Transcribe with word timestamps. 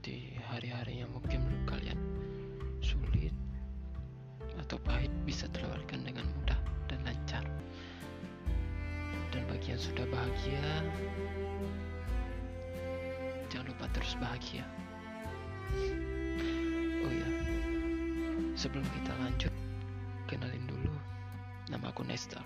melewati 0.00 0.32
hari-hari 0.48 1.04
yang 1.04 1.12
mungkin 1.12 1.44
menurut 1.44 1.76
kalian 1.76 2.00
sulit 2.80 3.36
atau 4.56 4.80
pahit 4.80 5.12
bisa 5.28 5.44
terlewatkan 5.52 6.00
dengan 6.00 6.24
mudah 6.40 6.56
dan 6.88 7.04
lancar. 7.04 7.44
Dan 9.28 9.44
bagi 9.44 9.76
yang 9.76 9.82
sudah 9.82 10.08
bahagia 10.08 10.64
jangan 13.52 13.68
lupa 13.68 13.84
terus 13.92 14.16
bahagia. 14.16 14.64
Oh 17.04 17.12
ya 17.12 17.28
sebelum 18.56 18.88
kita 18.96 19.12
lanjut 19.20 19.52
kenalin 20.32 20.64
dulu 20.64 20.96
nama 21.68 21.92
aku 21.92 22.08
Nestor 22.08 22.40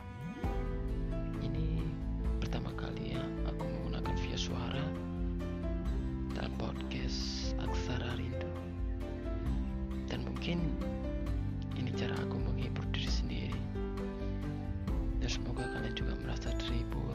semoga 15.55 15.71
kalian 15.79 15.95
juga 15.95 16.15
merasa 16.19 16.51
terhibur 16.59 17.15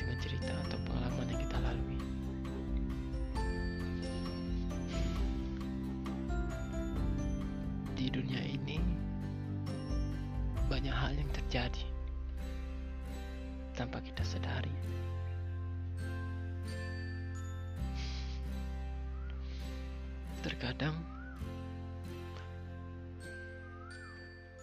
dengan 0.00 0.16
cerita 0.16 0.48
atau 0.64 0.80
pengalaman 0.88 1.28
yang 1.28 1.40
kita 1.44 1.58
lalui 1.60 2.00
di 7.92 8.08
dunia 8.08 8.40
ini 8.40 8.80
banyak 10.72 10.96
hal 10.96 11.12
yang 11.12 11.28
terjadi 11.36 11.84
tanpa 13.76 14.00
kita 14.00 14.24
sadari. 14.24 14.72
Terkadang 20.40 20.96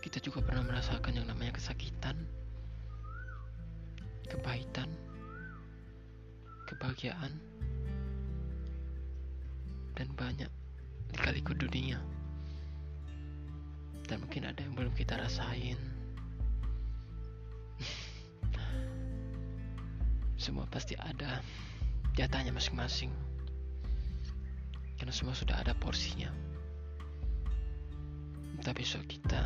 kita 0.07 0.23
juga 0.23 0.39
pernah 0.39 0.63
merasakan 0.63 1.19
yang 1.19 1.27
namanya 1.27 1.59
kesakitan, 1.59 2.15
kepahitan, 4.31 4.87
kebahagiaan, 6.63 7.35
dan 9.99 10.07
banyak 10.15 10.47
di 11.11 11.43
dunia. 11.43 11.99
Dan 14.07 14.23
mungkin 14.23 14.47
ada 14.47 14.63
yang 14.63 14.79
belum 14.79 14.95
kita 14.95 15.19
rasain. 15.19 15.75
Semua 20.39 20.63
pasti 20.71 20.95
ada 20.95 21.43
jatahnya 22.15 22.55
masing-masing. 22.55 23.11
Karena 24.95 25.11
semua 25.11 25.35
sudah 25.35 25.59
ada 25.61 25.75
porsinya. 25.77 26.31
Entah 28.57 28.73
besok 28.73 29.05
kita, 29.05 29.45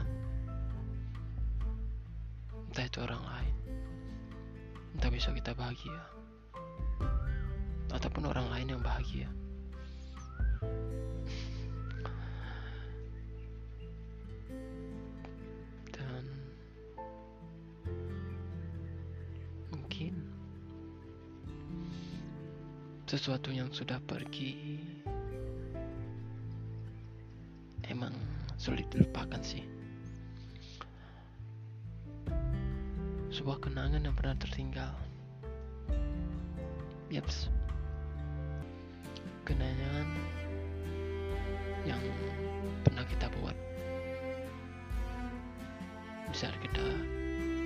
entah 2.72 2.88
itu 2.88 3.04
orang 3.04 3.20
lain, 3.20 3.56
entah 4.96 5.12
besok 5.12 5.36
kita 5.44 5.52
bahagia, 5.52 6.00
ataupun 7.92 8.32
orang 8.32 8.48
lain 8.48 8.72
yang 8.72 8.80
bahagia. 8.80 9.28
Dan 15.92 16.24
mungkin 19.76 20.16
sesuatu 23.04 23.52
yang 23.52 23.68
sudah 23.76 24.00
pergi 24.00 24.80
emang 27.92 28.16
sulit 28.56 28.88
dilupakan 28.88 29.44
sih. 29.44 29.81
Sebuah 33.42 33.58
kenangan 33.58 34.06
yang 34.06 34.14
pernah 34.14 34.38
tertinggal. 34.38 34.94
Yaps. 37.10 37.50
Kenangan 39.50 40.06
yang 41.82 41.98
pernah 42.86 43.02
kita 43.02 43.34
buat 43.42 43.58
di 46.30 46.38
saat 46.38 46.54
kita 46.62 46.86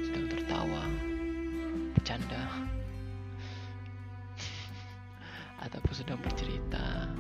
sedang 0.08 0.32
tertawa, 0.32 0.88
bercanda, 2.00 2.40
ataupun 5.68 5.92
sedang 5.92 6.24
bercerita 6.24 7.12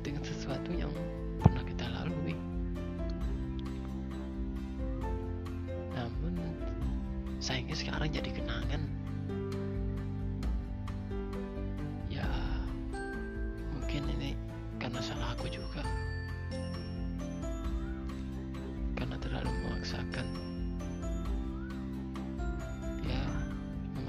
dengan 0.00 0.24
sesuatu 0.24 0.72
yang 0.72 0.88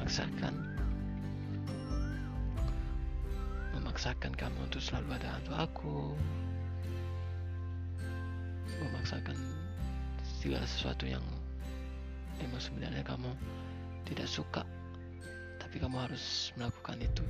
memaksakan. 0.10 0.58
Memaksakan 3.78 4.34
kamu 4.34 4.58
untuk 4.66 4.82
selalu 4.82 5.22
ada 5.22 5.38
untuk 5.38 5.54
aku. 5.54 6.18
Memaksakan 8.82 9.38
segala 10.42 10.66
sesuatu 10.66 11.06
yang 11.06 11.22
memang 12.42 12.58
sebenarnya 12.58 13.06
kamu 13.06 13.30
tidak 14.10 14.26
suka 14.26 14.66
tapi 15.62 15.78
kamu 15.78 16.02
harus 16.02 16.58
melakukan 16.58 17.06
itu. 17.06 17.22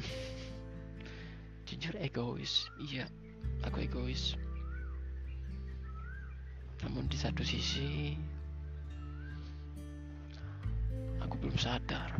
Jujur 1.68 2.00
egois. 2.00 2.64
Iya 2.80 3.04
aku 3.60 3.84
egois. 3.84 4.40
Namun 6.80 7.12
di 7.12 7.20
satu 7.20 7.44
sisi 7.44 8.16
belum 11.38 11.56
sadar. 11.58 12.10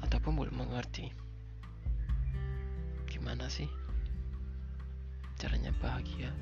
Ataupun 0.00 0.36
belum 0.40 0.56
mengerti. 0.66 1.12
Gimana 3.08 3.46
sih 3.52 3.68
caranya 5.36 5.72
bahagia? 5.80 6.32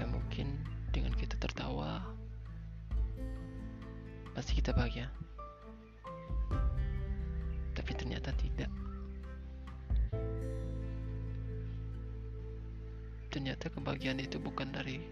Ya 0.00 0.08
mungkin 0.08 0.56
dengan 0.88 1.12
kita 1.12 1.36
tertawa 1.36 2.00
pasti 4.32 4.56
kita 4.56 4.72
bahagia. 4.72 5.12
Tapi 7.76 7.92
ternyata 7.92 8.32
tidak. 8.40 8.72
Ternyata 13.28 13.68
kebahagiaan 13.68 14.24
itu 14.24 14.40
bukan 14.40 14.72
dari 14.72 15.04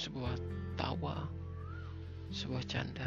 sebuah 0.00 0.32
tawa 0.80 1.28
sebuah 2.32 2.64
canda 2.64 3.04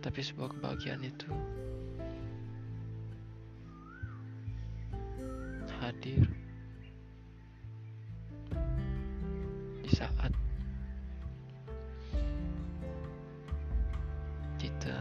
tapi 0.00 0.24
sebuah 0.24 0.56
kebahagiaan 0.56 1.04
itu 1.04 1.28
hadir 5.84 6.24
di 9.84 9.90
saat 9.92 10.32
kita 14.56 14.96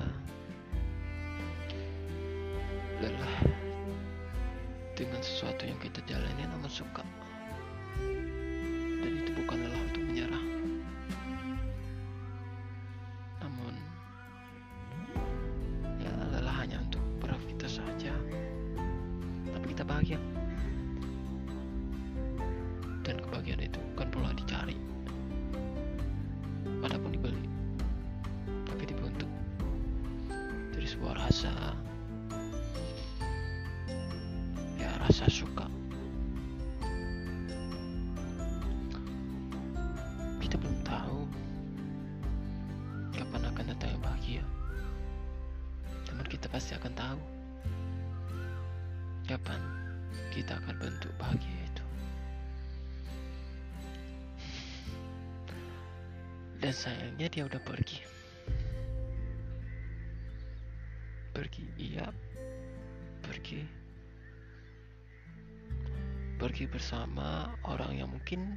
Dan 56.63 56.71
sayangnya 56.71 57.27
dia 57.27 57.43
udah 57.43 57.59
pergi. 57.59 57.99
Pergi, 61.35 61.67
iya. 61.75 62.07
Pergi. 63.19 63.67
Pergi 66.39 66.63
bersama 66.71 67.51
orang 67.67 67.99
yang 67.99 68.15
mungkin 68.15 68.55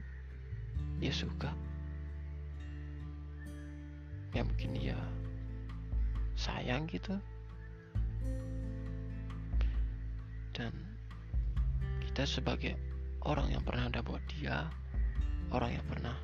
dia 1.02 1.10
suka. 1.10 1.50
Yang 4.38 4.54
mungkin 4.54 4.70
dia 4.78 4.98
sayang 6.38 6.86
gitu. 6.86 7.18
Dan 10.54 10.70
kita 12.06 12.22
sebagai 12.22 12.78
orang 13.26 13.50
yang 13.50 13.66
pernah 13.66 13.90
ada 13.90 13.98
buat 13.98 14.22
dia, 14.30 14.70
orang 15.50 15.74
yang 15.74 15.86
pernah 15.90 16.14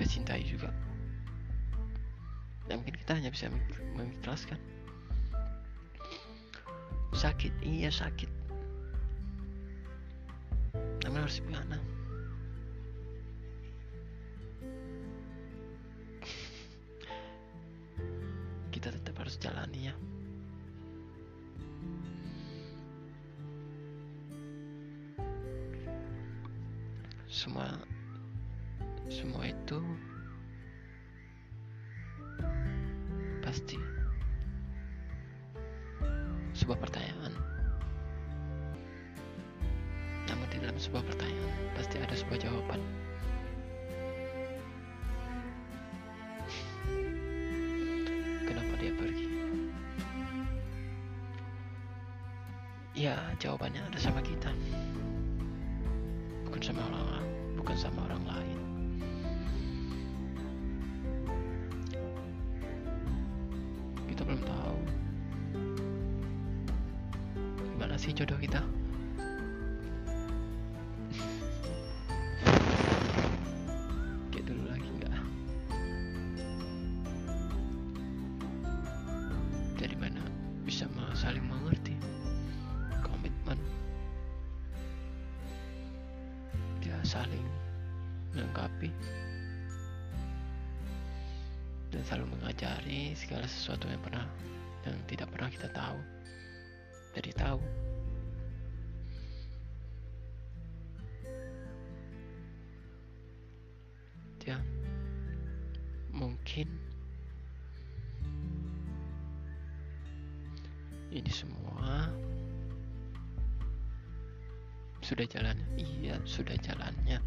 dia 0.00 0.08
cintai 0.08 0.40
juga. 0.48 0.72
Dan 2.64 2.80
mungkin 2.80 2.96
kita 2.96 3.20
hanya 3.20 3.28
bisa 3.28 3.52
mengikhlaskan. 3.92 4.56
Sakit 7.12 7.52
iya 7.60 7.92
sakit. 7.92 8.32
Namun 11.04 11.28
harus 11.28 11.44
gimana 11.44 11.76
kita 18.72 18.96
tetap 18.96 19.20
harus 19.20 19.36
jalani 19.36 19.92
ya. 19.92 19.94
Semua 27.28 27.99
semua 29.08 29.48
itu 29.48 29.78
pasti 33.40 33.80
sebuah 36.54 36.76
pertanyaan. 36.76 37.32
Namun 40.28 40.46
di 40.52 40.58
dalam 40.60 40.76
sebuah 40.76 41.02
pertanyaan 41.02 41.58
pasti 41.74 41.96
ada 41.98 42.14
sebuah 42.14 42.38
jawaban. 42.38 42.80
Kenapa 48.46 48.72
dia 48.78 48.92
pergi? 48.94 49.26
Ya, 52.94 53.16
jawabannya 53.40 53.80
ada 53.80 53.98
sama 53.98 54.20
kita. 54.20 54.52
Bukan 56.46 56.60
sama 56.60 56.84
orang, 56.86 57.26
bukan 57.56 57.76
sama 57.78 58.04
orang 58.04 58.22
lain. 58.28 58.69
Dan 92.00 92.16
selalu 92.16 92.32
mengajari 92.32 93.12
segala 93.12 93.44
sesuatu 93.44 93.84
yang 93.84 94.00
pernah 94.00 94.24
yang 94.88 94.96
tidak 95.04 95.28
pernah 95.28 95.52
kita 95.52 95.68
tahu. 95.68 96.00
Jadi 97.12 97.30
tahu. 97.36 97.60
Ya. 104.48 104.56
Mungkin 106.16 106.72
ini 111.12 111.28
semua 111.28 112.08
sudah 115.04 115.28
jalan. 115.28 115.60
Iya 115.76 116.16
sudah 116.24 116.56
jalannya 116.64 117.20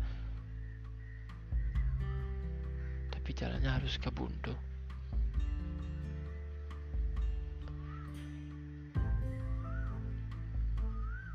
jalannya 3.33 3.69
harus 3.69 3.97
ke 3.97 4.09
buntu. 4.13 4.53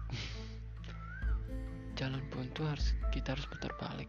Jalan 1.98 2.22
buntu 2.30 2.62
harus 2.62 2.94
kita 3.10 3.34
harus 3.34 3.46
putar 3.50 3.74
balik. 3.76 4.06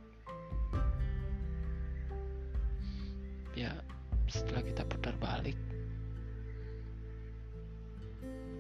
Ya, 3.58 3.74
setelah 4.30 4.62
kita 4.62 4.86
putar 4.86 5.18
balik, 5.18 5.58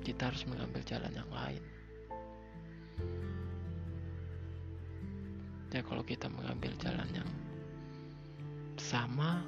kita 0.02 0.34
harus 0.34 0.44
mengambil 0.50 0.82
jalan 0.84 1.14
yang 1.14 1.30
lain. 1.30 1.62
Ya 5.70 5.86
kalau 5.86 6.01
kita 6.01 6.25
mengambil 6.25 6.74
jalan 6.82 7.06
yang 7.13 7.30
sama 8.89 9.46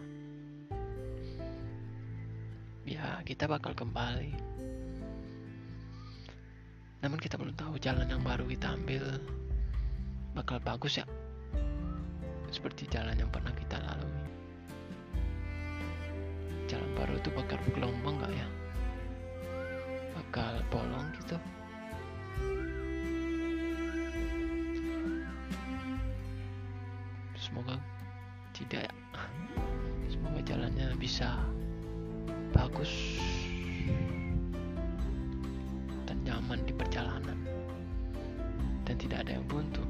ya 2.86 3.26
kita 3.26 3.50
bakal 3.50 3.74
kembali. 3.74 4.38
Namun 7.02 7.18
kita 7.18 7.42
belum 7.42 7.58
tahu 7.58 7.82
jalan 7.82 8.06
yang 8.06 8.22
baru 8.22 8.46
kita 8.46 8.78
ambil 8.78 9.18
bakal 10.38 10.62
bagus 10.62 11.02
ya 11.02 11.10
seperti 12.54 12.86
jalan 12.94 13.18
yang 13.18 13.34
pernah 13.34 13.50
kita 13.58 13.82
lalui. 13.82 14.22
Jalan 16.70 16.92
baru 16.94 17.18
itu 17.18 17.34
bakal 17.34 17.58
gelombang 17.74 18.22
gak 18.22 18.34
ya? 18.38 18.48
Bakal 20.22 20.62
bolong 20.70 21.10
gitu 21.18 21.42
nyaman 36.32 36.64
di 36.64 36.72
perjalanan. 36.72 37.40
Dan 38.88 38.96
tidak 38.96 39.28
ada 39.28 39.36
yang 39.36 39.46
buntu. 39.52 39.84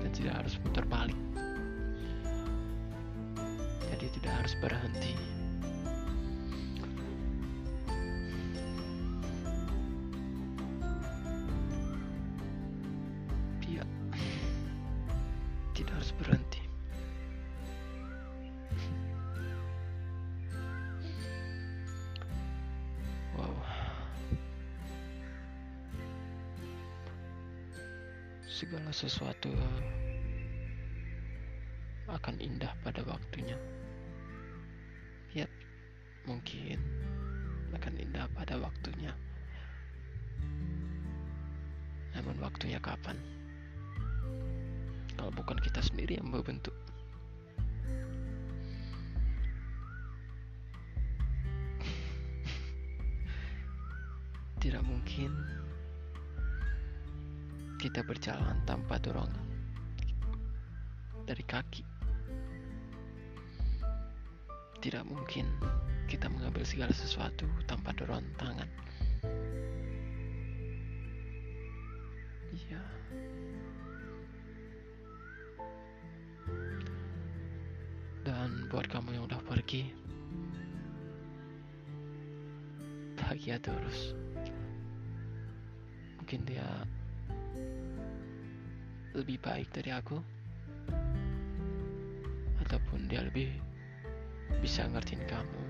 Dan 0.00 0.10
tidak 0.16 0.40
harus 0.40 0.56
putar 0.64 0.88
balik. 0.88 1.20
Jadi 3.92 4.06
tidak 4.16 4.32
harus 4.40 4.56
berhenti 4.64 5.35
segala 28.56 28.88
sesuatu 28.88 29.52
akan 32.08 32.40
indah 32.40 32.72
pada 32.80 33.04
waktunya. 33.04 33.60
Ya, 35.36 35.44
mungkin 36.24 36.80
akan 37.76 38.00
indah 38.00 38.24
pada 38.32 38.56
waktunya. 38.56 39.12
Namun 42.16 42.40
waktunya 42.40 42.80
kapan? 42.80 43.20
Kalau 45.20 45.28
bukan 45.36 45.60
kita 45.60 45.84
sendiri 45.84 46.16
yang 46.16 46.32
membentuk. 46.32 46.72
Tidak 54.64 54.80
mungkin 54.80 55.65
kita 57.86 58.02
berjalan 58.02 58.58
tanpa 58.66 58.98
dorongan 58.98 59.46
dari 61.22 61.46
kaki. 61.46 61.96
tidak 64.86 65.02
mungkin 65.08 65.50
kita 66.06 66.30
mengambil 66.30 66.62
segala 66.62 66.94
sesuatu 66.94 67.42
tanpa 67.66 67.90
dorong 67.98 68.22
tangan. 68.38 68.70
Iya. 72.54 72.82
Dan 78.22 78.70
buat 78.70 78.86
kamu 78.86 79.18
yang 79.18 79.26
udah 79.26 79.42
pergi, 79.42 79.90
bahagia 83.18 83.58
terus. 83.58 84.14
Mungkin 86.22 86.46
dia 86.46 86.86
lebih 89.16 89.40
baik 89.40 89.68
dari 89.72 89.90
aku, 89.96 90.20
ataupun 92.66 93.08
dia 93.08 93.24
lebih 93.24 93.48
bisa 94.60 94.84
ngertiin 94.90 95.24
kamu, 95.26 95.62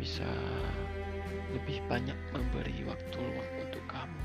bisa 0.00 0.28
lebih 1.54 1.78
banyak 1.86 2.16
memberi 2.32 2.82
waktu 2.88 3.16
luang 3.20 3.50
untuk 3.62 3.84
kamu, 3.86 4.22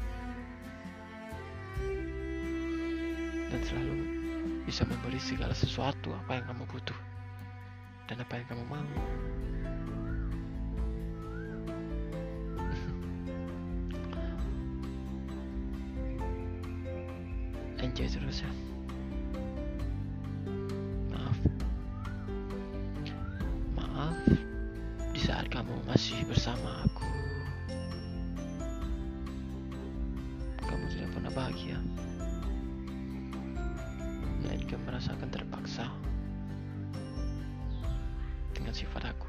dan 3.51 3.61
selalu 3.67 3.95
bisa 4.63 4.85
memberi 4.85 5.17
segala 5.17 5.53
sesuatu 5.57 6.13
apa 6.13 6.37
yang 6.37 6.45
kamu 6.53 6.63
butuh 6.69 6.99
dan 8.05 8.21
apa 8.21 8.37
yang 8.37 8.47
kamu 8.53 8.63
mau. 8.69 8.85
Enjoy 17.99 18.15
terus 18.15 18.47
ya. 18.47 18.51
Maaf. 21.11 21.37
Maaf 23.75 24.15
di 25.11 25.19
saat 25.19 25.51
kamu 25.51 25.75
masih 25.83 26.23
bersama 26.23 26.87
aku. 26.87 27.03
Kamu 30.63 30.85
tidak 30.95 31.11
pernah 31.11 31.31
bahagia. 31.35 31.75
Melainkan 34.47 34.79
merasakan 34.87 35.27
terpaksa 35.27 35.91
dengan 38.55 38.71
sifat 38.71 39.11
aku 39.11 39.27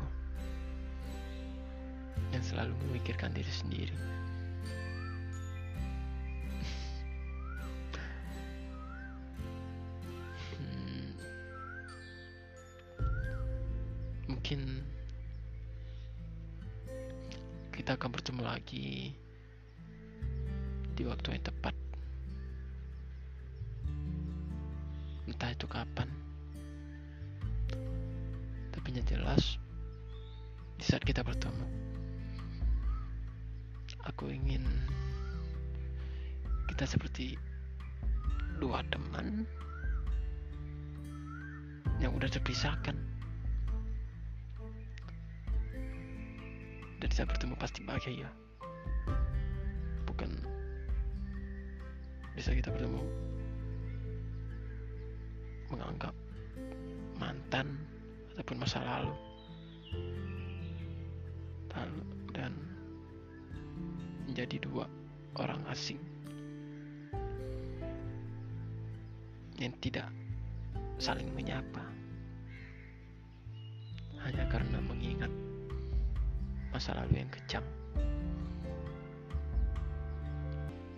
yang 2.30 2.44
selalu 2.46 2.78
memikirkan 2.86 3.34
diri 3.34 3.50
sendiri. 3.50 3.98
Kita 17.80 17.96
akan 17.96 18.12
bertemu 18.12 18.42
lagi 18.44 19.16
di 20.92 21.02
waktu 21.08 21.32
yang 21.32 21.49
tepat. 21.49 21.72
Entah 25.25 25.49
itu 25.49 25.64
kapan. 25.64 26.04
Tapi 28.68 28.87
yang 28.92 29.08
jelas 29.08 29.56
di 30.76 30.84
saat 30.84 31.00
kita 31.08 31.25
bertemu 31.25 31.64
aku 34.04 34.28
ingin 34.28 34.60
kita 36.68 36.84
seperti 36.84 37.40
dua 38.60 38.84
teman 38.92 39.49
yang 41.96 42.12
udah 42.12 42.28
terpisahkan 42.28 43.09
saat 47.20 47.36
bertemu 47.36 47.52
pasti 47.60 47.84
bahagia 47.84 48.32
bukan 50.08 50.32
bisa 52.32 52.56
kita 52.56 52.72
bertemu 52.72 53.04
menganggap 55.68 56.16
mantan 57.20 57.76
ataupun 58.32 58.64
masa 58.64 58.80
lalu 58.80 59.12
dan 62.32 62.56
menjadi 64.24 64.56
dua 64.64 64.88
orang 65.36 65.60
asing 65.68 66.00
yang 69.60 69.76
tidak 69.84 70.08
saling 70.96 71.28
menyapa. 71.36 71.84
Hanya 74.24 74.48
karena 74.48 74.80
mengingat 74.80 75.28
masa 76.70 76.94
lalu 76.94 77.22
yang 77.22 77.30
kejam. 77.30 77.64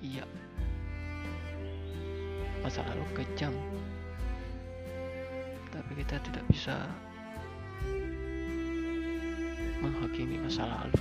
Iya, 0.02 0.26
masa 2.60 2.82
lalu 2.90 3.06
kejam, 3.14 3.54
tapi 5.70 5.92
kita 6.02 6.18
tidak 6.26 6.44
bisa 6.50 6.74
menghakimi 9.78 10.42
masa 10.42 10.66
lalu. 10.66 10.98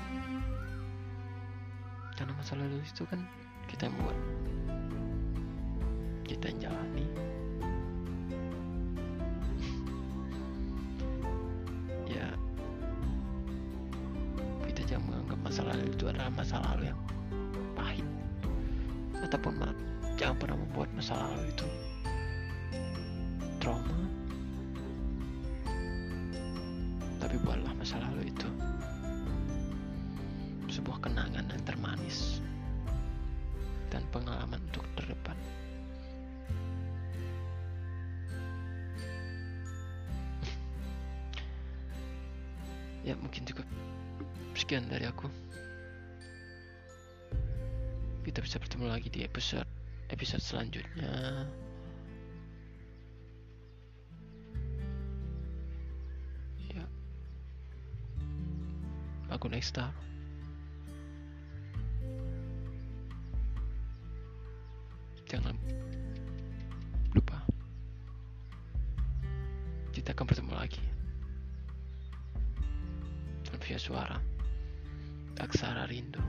Karena 2.14 2.34
masa 2.38 2.54
lalu 2.62 2.78
itu 2.86 3.04
kan 3.10 3.26
kita 3.66 3.90
buat. 3.90 4.18
Kita 6.30 6.48
jalani 6.62 7.31
masa 15.52 15.68
lalu 15.68 15.92
itu 15.92 16.08
adalah 16.08 16.32
masa 16.32 16.64
lalu 16.64 16.88
yang 16.88 16.96
pahit. 17.76 18.08
Ataupun 19.20 19.52
jangan 20.16 20.40
pernah 20.40 20.56
membuat 20.56 20.88
masa 20.96 21.28
lalu 21.28 21.52
itu 21.52 21.68
trauma. 23.60 24.00
Tapi 27.20 27.36
buatlah 27.44 27.76
masa 27.76 28.00
lalu 28.00 28.32
itu 28.32 28.48
sebuah 30.72 31.04
kenangan 31.04 31.44
yang 31.44 31.64
termanis 31.68 32.40
dan 33.92 34.08
pengalaman 34.16 34.64
untuk 34.72 34.88
terdepan. 34.96 35.36
ya 43.04 43.20
mungkin 43.20 43.44
cukup 43.44 43.68
sekian 44.56 44.88
dari 44.88 45.08
aku. 45.08 45.28
Kita 48.22 48.40
bisa 48.44 48.62
bertemu 48.62 48.86
lagi 48.92 49.10
di 49.10 49.26
episode 49.26 49.66
episode 50.12 50.44
selanjutnya. 50.44 51.48
Ya. 56.70 56.86
Aku 59.32 59.48
next 59.48 59.72
star. 59.72 59.96
Jangan 65.32 65.56
lupa. 67.16 67.40
Kita 69.96 70.12
akan 70.12 70.26
bertemu 70.28 70.54
lagi. 70.54 70.84
Via 73.62 73.78
suara. 73.78 74.31
Aksara 75.40 75.88
Rindu. 75.88 76.22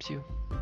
See 0.00 0.14
you. 0.14 0.61